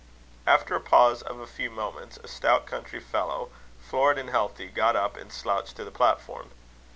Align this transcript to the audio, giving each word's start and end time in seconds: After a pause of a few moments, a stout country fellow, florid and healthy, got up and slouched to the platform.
After 0.47 0.73
a 0.75 0.79
pause 0.79 1.21
of 1.21 1.37
a 1.39 1.45
few 1.45 1.69
moments, 1.69 2.17
a 2.23 2.27
stout 2.27 2.65
country 2.65 2.99
fellow, 2.99 3.51
florid 3.79 4.17
and 4.17 4.31
healthy, 4.31 4.65
got 4.69 4.95
up 4.95 5.15
and 5.15 5.31
slouched 5.31 5.75
to 5.75 5.83
the 5.85 5.91
platform. 5.91 6.49